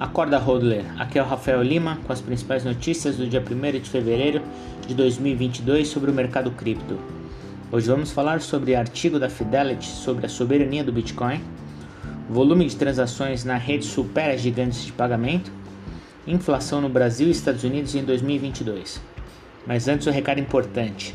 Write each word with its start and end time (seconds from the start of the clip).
Acorda 0.00 0.38
Hodler, 0.38 0.86
aqui 0.98 1.18
é 1.18 1.22
o 1.22 1.26
Rafael 1.26 1.62
Lima 1.62 1.98
com 2.06 2.10
as 2.10 2.22
principais 2.22 2.64
notícias 2.64 3.18
do 3.18 3.26
dia 3.26 3.38
1 3.38 3.80
de 3.80 3.90
fevereiro 3.90 4.40
de 4.86 4.94
2022 4.94 5.88
sobre 5.88 6.10
o 6.10 6.14
mercado 6.14 6.50
cripto. 6.52 6.98
Hoje 7.70 7.86
vamos 7.86 8.10
falar 8.10 8.40
sobre 8.40 8.74
artigo 8.74 9.18
da 9.18 9.28
Fidelity 9.28 9.86
sobre 9.86 10.24
a 10.24 10.28
soberania 10.30 10.82
do 10.82 10.90
Bitcoin, 10.90 11.42
volume 12.30 12.64
de 12.64 12.76
transações 12.76 13.44
na 13.44 13.58
rede 13.58 13.84
supera 13.84 14.38
gigantes 14.38 14.86
de 14.86 14.90
pagamento, 14.90 15.52
inflação 16.26 16.80
no 16.80 16.88
Brasil 16.88 17.28
e 17.28 17.32
Estados 17.32 17.62
Unidos 17.62 17.94
em 17.94 18.02
2022. 18.02 19.02
Mas 19.66 19.86
antes 19.86 20.06
um 20.06 20.10
recado 20.10 20.40
importante: 20.40 21.14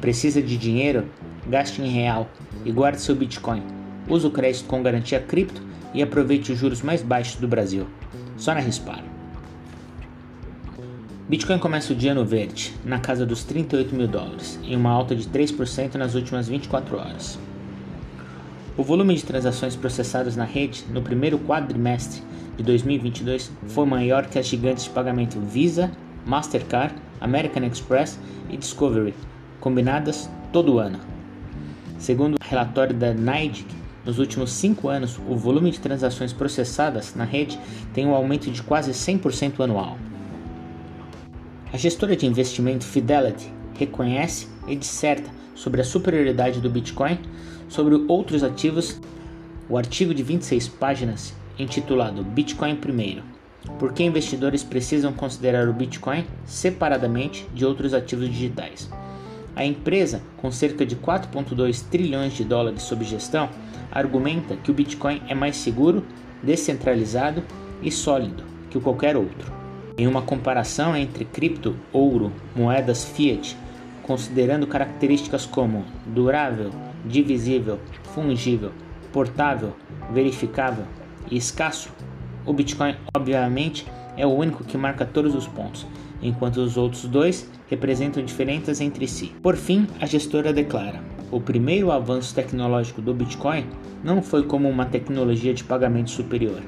precisa 0.00 0.40
de 0.40 0.56
dinheiro? 0.56 1.04
Gaste 1.48 1.82
em 1.82 1.88
real 1.88 2.30
e 2.64 2.70
guarde 2.70 3.00
seu 3.00 3.16
Bitcoin. 3.16 3.64
Use 4.08 4.24
o 4.24 4.30
crédito 4.30 4.68
com 4.68 4.84
garantia 4.84 5.18
cripto 5.18 5.60
e 5.92 6.00
aproveite 6.00 6.52
os 6.52 6.58
juros 6.58 6.80
mais 6.80 7.02
baixos 7.02 7.40
do 7.40 7.48
Brasil. 7.48 7.88
Só 8.40 8.54
na 8.54 8.60
Rispar. 8.60 9.04
Bitcoin 11.28 11.58
começa 11.58 11.92
o 11.92 11.96
dia 11.96 12.14
no 12.14 12.24
verde, 12.24 12.74
na 12.86 12.98
casa 12.98 13.26
dos 13.26 13.44
38 13.44 13.94
mil 13.94 14.08
dólares, 14.08 14.58
em 14.64 14.74
uma 14.74 14.90
alta 14.90 15.14
de 15.14 15.28
3% 15.28 15.96
nas 15.96 16.14
últimas 16.14 16.48
24 16.48 16.96
horas. 16.96 17.38
O 18.78 18.82
volume 18.82 19.14
de 19.14 19.24
transações 19.24 19.76
processadas 19.76 20.36
na 20.36 20.44
rede 20.44 20.86
no 20.90 21.02
primeiro 21.02 21.38
quadrimestre 21.38 22.22
de 22.56 22.62
2022 22.62 23.52
foi 23.66 23.84
maior 23.84 24.24
que 24.24 24.38
as 24.38 24.46
gigantes 24.46 24.84
de 24.84 24.90
pagamento 24.90 25.38
Visa, 25.38 25.92
Mastercard, 26.24 26.94
American 27.20 27.64
Express 27.64 28.18
e 28.48 28.56
Discovery, 28.56 29.14
combinadas 29.60 30.30
todo 30.50 30.78
ano. 30.78 30.98
Segundo 31.98 32.36
o 32.36 32.48
relatório 32.48 32.96
da 32.96 33.12
NYDIG, 33.12 33.79
nos 34.04 34.18
últimos 34.18 34.52
cinco 34.52 34.88
anos, 34.88 35.18
o 35.28 35.36
volume 35.36 35.70
de 35.70 35.80
transações 35.80 36.32
processadas 36.32 37.14
na 37.14 37.24
rede 37.24 37.58
tem 37.92 38.06
um 38.06 38.14
aumento 38.14 38.50
de 38.50 38.62
quase 38.62 38.92
100% 38.92 39.60
anual. 39.60 39.98
A 41.72 41.76
gestora 41.76 42.16
de 42.16 42.26
investimento 42.26 42.84
Fidelity 42.84 43.52
reconhece 43.74 44.48
e 44.66 44.74
disserta 44.74 45.30
sobre 45.54 45.80
a 45.80 45.84
superioridade 45.84 46.60
do 46.60 46.70
Bitcoin 46.70 47.18
sobre 47.68 47.94
outros 48.08 48.42
ativos. 48.42 48.98
O 49.68 49.76
artigo 49.78 50.12
de 50.12 50.22
26 50.22 50.66
páginas, 50.68 51.32
intitulado 51.58 52.24
Bitcoin 52.24 52.76
Primeiro: 52.76 53.22
Por 53.78 53.92
que 53.92 54.02
investidores 54.02 54.64
precisam 54.64 55.12
considerar 55.12 55.68
o 55.68 55.72
Bitcoin 55.72 56.26
separadamente 56.44 57.46
de 57.54 57.64
outros 57.64 57.94
ativos 57.94 58.28
digitais? 58.28 58.90
A 59.54 59.64
empresa, 59.64 60.22
com 60.36 60.50
cerca 60.50 60.86
de 60.86 60.96
4,2 60.96 61.84
trilhões 61.90 62.34
de 62.34 62.44
dólares 62.44 62.82
sob 62.82 63.04
gestão, 63.04 63.48
argumenta 63.90 64.56
que 64.56 64.70
o 64.70 64.74
Bitcoin 64.74 65.22
é 65.28 65.34
mais 65.34 65.56
seguro, 65.56 66.04
descentralizado 66.42 67.42
e 67.82 67.90
sólido 67.90 68.44
que 68.70 68.80
qualquer 68.80 69.16
outro. 69.16 69.52
Em 69.98 70.06
uma 70.06 70.22
comparação 70.22 70.96
entre 70.96 71.24
cripto, 71.24 71.76
ouro, 71.92 72.32
moedas 72.54 73.04
fiat, 73.04 73.56
considerando 74.02 74.66
características 74.66 75.44
como 75.44 75.84
durável, 76.06 76.70
divisível, 77.04 77.78
fungível, 78.14 78.72
portável, 79.12 79.76
verificável 80.12 80.84
e 81.30 81.36
escasso, 81.36 81.90
o 82.46 82.52
Bitcoin 82.52 82.96
obviamente 83.14 83.86
é 84.16 84.26
o 84.26 84.30
único 84.30 84.64
que 84.64 84.78
marca 84.78 85.04
todos 85.04 85.34
os 85.34 85.46
pontos, 85.46 85.86
enquanto 86.22 86.58
os 86.58 86.76
outros 86.76 87.04
dois 87.04 87.50
representam 87.68 88.24
diferenças 88.24 88.80
entre 88.80 89.06
si. 89.06 89.32
Por 89.42 89.56
fim, 89.56 89.86
a 90.00 90.06
gestora 90.06 90.52
declara: 90.52 91.00
o 91.30 91.40
primeiro 91.40 91.90
avanço 91.92 92.34
tecnológico 92.34 93.00
do 93.00 93.14
Bitcoin 93.14 93.66
não 94.02 94.22
foi 94.22 94.42
como 94.42 94.68
uma 94.68 94.86
tecnologia 94.86 95.54
de 95.54 95.64
pagamento 95.64 96.10
superior, 96.10 96.60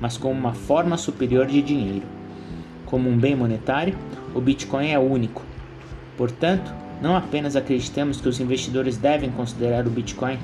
mas 0.00 0.16
como 0.16 0.38
uma 0.38 0.54
forma 0.54 0.96
superior 0.96 1.46
de 1.46 1.60
dinheiro. 1.62 2.06
Como 2.86 3.08
um 3.08 3.18
bem 3.18 3.34
monetário, 3.34 3.96
o 4.34 4.40
Bitcoin 4.40 4.90
é 4.90 4.98
único. 4.98 5.42
Portanto, 6.16 6.72
não 7.02 7.16
apenas 7.16 7.56
acreditamos 7.56 8.20
que 8.20 8.28
os 8.28 8.38
investidores 8.38 8.96
devem 8.96 9.30
considerar 9.30 9.86
o 9.86 9.90
Bitcoin 9.90 10.38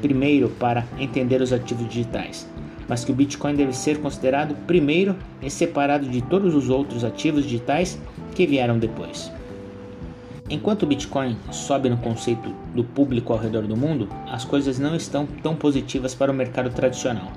primeiro 0.00 0.48
para 0.48 0.86
entender 0.98 1.42
os 1.42 1.52
ativos 1.52 1.88
digitais, 1.88 2.48
mas 2.90 3.04
que 3.04 3.12
o 3.12 3.14
Bitcoin 3.14 3.54
deve 3.54 3.72
ser 3.72 4.00
considerado 4.00 4.56
primeiro 4.66 5.14
e 5.40 5.48
separado 5.48 6.08
de 6.08 6.20
todos 6.20 6.56
os 6.56 6.68
outros 6.68 7.04
ativos 7.04 7.44
digitais 7.44 7.96
que 8.34 8.44
vieram 8.44 8.80
depois. 8.80 9.30
Enquanto 10.50 10.82
o 10.82 10.86
Bitcoin 10.86 11.36
sobe 11.52 11.88
no 11.88 11.96
conceito 11.98 12.52
do 12.74 12.82
público 12.82 13.32
ao 13.32 13.38
redor 13.38 13.62
do 13.62 13.76
mundo, 13.76 14.08
as 14.28 14.44
coisas 14.44 14.80
não 14.80 14.96
estão 14.96 15.24
tão 15.40 15.54
positivas 15.54 16.16
para 16.16 16.32
o 16.32 16.34
mercado 16.34 16.68
tradicional. 16.70 17.30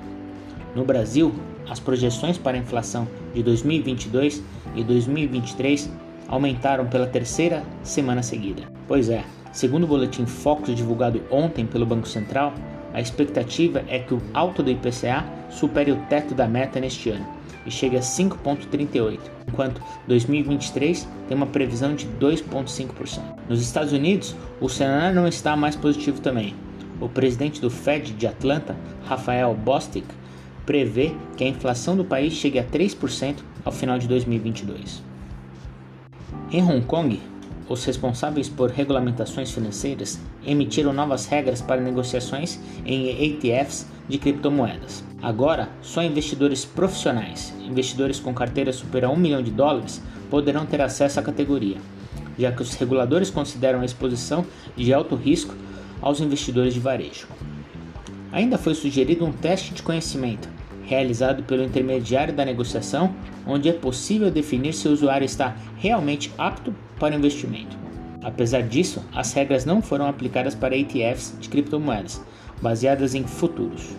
No 0.74 0.84
Brasil, 0.84 1.32
as 1.70 1.78
projeções 1.78 2.36
para 2.36 2.56
a 2.56 2.60
inflação 2.60 3.06
de 3.32 3.40
2022 3.40 4.42
e 4.74 4.82
2023 4.82 5.88
aumentaram 6.26 6.88
pela 6.88 7.06
terceira 7.06 7.62
semana 7.84 8.24
seguida. 8.24 8.64
Pois 8.88 9.08
é, 9.08 9.22
segundo 9.52 9.84
o 9.84 9.86
boletim 9.86 10.26
Focus 10.26 10.74
divulgado 10.74 11.22
ontem 11.30 11.64
pelo 11.64 11.86
Banco 11.86 12.08
Central, 12.08 12.52
a 12.94 13.00
expectativa 13.00 13.84
é 13.88 13.98
que 13.98 14.14
o 14.14 14.22
alto 14.32 14.62
do 14.62 14.70
IPCA 14.70 15.24
supere 15.50 15.90
o 15.90 15.96
teto 16.08 16.34
da 16.34 16.46
meta 16.46 16.78
neste 16.78 17.10
ano 17.10 17.26
e 17.66 17.70
chegue 17.70 17.96
a 17.96 18.00
5,38, 18.00 19.18
enquanto 19.48 19.82
2023 20.06 21.08
tem 21.26 21.36
uma 21.36 21.46
previsão 21.46 21.94
de 21.94 22.06
2,5%. 22.20 23.20
Nos 23.48 23.60
Estados 23.60 23.92
Unidos, 23.92 24.36
o 24.60 24.68
cenário 24.68 25.16
não 25.16 25.26
está 25.26 25.56
mais 25.56 25.74
positivo 25.74 26.20
também. 26.20 26.54
O 27.00 27.08
presidente 27.08 27.60
do 27.60 27.70
Fed 27.70 28.12
de 28.12 28.26
Atlanta, 28.26 28.76
Rafael 29.04 29.54
Bostic, 29.54 30.04
prevê 30.64 31.12
que 31.36 31.44
a 31.44 31.48
inflação 31.48 31.96
do 31.96 32.04
país 32.04 32.32
chegue 32.34 32.58
a 32.58 32.64
3% 32.64 33.36
ao 33.64 33.72
final 33.72 33.98
de 33.98 34.06
2022. 34.06 35.02
Em 36.50 36.62
Hong 36.62 36.82
Kong, 36.82 37.20
os 37.68 37.84
responsáveis 37.84 38.48
por 38.48 38.70
regulamentações 38.70 39.50
financeiras 39.50 40.20
emitiram 40.46 40.92
novas 40.92 41.26
regras 41.26 41.62
para 41.62 41.80
negociações 41.80 42.58
em 42.84 43.08
ETFs 43.24 43.86
de 44.08 44.18
criptomoedas. 44.18 45.02
Agora, 45.22 45.70
só 45.80 46.02
investidores 46.02 46.64
profissionais, 46.64 47.54
investidores 47.66 48.20
com 48.20 48.34
carteira 48.34 48.72
superior 48.72 49.10
a 49.10 49.14
1 49.14 49.16
milhão 49.16 49.42
de 49.42 49.50
dólares, 49.50 50.02
poderão 50.28 50.66
ter 50.66 50.80
acesso 50.80 51.18
à 51.18 51.22
categoria, 51.22 51.78
já 52.38 52.52
que 52.52 52.62
os 52.62 52.74
reguladores 52.74 53.30
consideram 53.30 53.80
a 53.80 53.84
exposição 53.84 54.44
de 54.76 54.92
alto 54.92 55.14
risco 55.14 55.54
aos 56.02 56.20
investidores 56.20 56.74
de 56.74 56.80
varejo. 56.80 57.26
Ainda 58.30 58.58
foi 58.58 58.74
sugerido 58.74 59.24
um 59.24 59.32
teste 59.32 59.72
de 59.72 59.82
conhecimento, 59.82 60.48
realizado 60.82 61.42
pelo 61.44 61.62
intermediário 61.62 62.34
da 62.34 62.44
negociação, 62.44 63.14
onde 63.46 63.68
é 63.68 63.72
possível 63.72 64.30
definir 64.30 64.74
se 64.74 64.88
o 64.88 64.92
usuário 64.92 65.24
está 65.24 65.56
realmente 65.78 66.30
apto 66.36 66.74
para 66.98 67.14
o 67.14 67.18
investimento. 67.18 67.76
Apesar 68.22 68.62
disso, 68.62 69.04
as 69.12 69.32
regras 69.32 69.64
não 69.64 69.82
foram 69.82 70.06
aplicadas 70.06 70.54
para 70.54 70.76
ETFs 70.76 71.36
de 71.38 71.48
criptomoedas, 71.48 72.22
baseadas 72.62 73.14
em 73.14 73.24
futuros. 73.24 73.90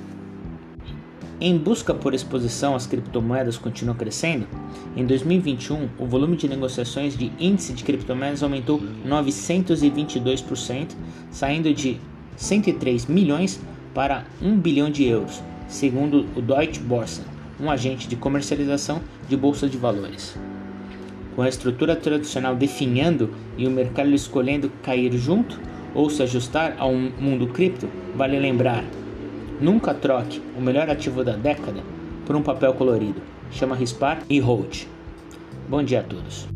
Em 1.39 1.57
busca 1.57 1.93
por 1.93 2.13
exposição 2.13 2.75
às 2.75 2.87
criptomoedas 2.87 3.57
continua 3.57 3.93
crescendo, 3.93 4.47
em 4.95 5.05
2021 5.05 5.89
o 5.99 6.05
volume 6.05 6.37
de 6.37 6.47
negociações 6.47 7.17
de 7.17 7.31
índice 7.37 7.73
de 7.73 7.83
criptomoedas 7.83 8.41
aumentou 8.41 8.81
922%, 9.05 10.95
saindo 11.29 11.73
de 11.73 11.99
103 12.37 13.05
milhões 13.07 13.59
para 13.93 14.25
1 14.41 14.57
bilhão 14.57 14.89
de 14.89 15.03
euros, 15.03 15.41
segundo 15.67 16.25
o 16.35 16.41
Deutsche 16.41 16.79
Börse, 16.79 17.21
um 17.59 17.69
agente 17.69 18.07
de 18.07 18.15
comercialização 18.15 19.01
de 19.27 19.35
bolsa 19.35 19.67
de 19.67 19.77
valores. 19.77 20.35
Com 21.35 21.41
a 21.41 21.49
estrutura 21.49 21.95
tradicional 21.95 22.55
definhando 22.55 23.29
e 23.57 23.67
o 23.67 23.71
mercado 23.71 24.13
escolhendo 24.13 24.71
cair 24.81 25.11
junto 25.13 25.59
ou 25.93 26.09
se 26.09 26.23
ajustar 26.23 26.75
ao 26.77 26.93
mundo 26.93 27.47
cripto, 27.47 27.87
vale 28.15 28.39
lembrar 28.39 28.83
Nunca 29.59 29.93
troque 29.93 30.41
o 30.57 30.61
melhor 30.61 30.89
ativo 30.89 31.23
da 31.23 31.33
década 31.33 31.81
por 32.25 32.35
um 32.35 32.41
papel 32.41 32.73
colorido. 32.73 33.21
Chama 33.51 33.75
Rispar 33.75 34.19
e 34.29 34.39
Hold. 34.39 34.85
Bom 35.69 35.81
dia 35.81 36.01
a 36.01 36.03
todos. 36.03 36.47